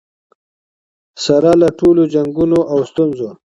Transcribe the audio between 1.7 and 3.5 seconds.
ټولو جنګونو او ستونزو.